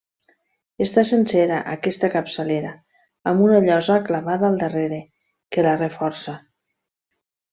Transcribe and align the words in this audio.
Està 0.85 1.01
sencera 1.09 1.57
aquesta 1.73 2.09
capçalera, 2.13 2.71
amb 3.33 3.45
una 3.49 3.59
llosa 3.67 3.97
clavada 4.09 4.49
al 4.53 4.57
darrere, 4.65 5.01
que 5.57 5.67
la 5.69 5.77
reforça. 5.83 6.37